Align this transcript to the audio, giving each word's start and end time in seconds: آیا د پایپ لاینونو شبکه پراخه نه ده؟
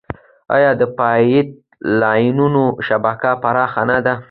آیا 0.55 0.71
د 0.81 0.83
پایپ 0.99 1.47
لاینونو 2.01 2.63
شبکه 2.87 3.31
پراخه 3.43 3.81
نه 3.89 3.97
ده؟ 4.05 4.13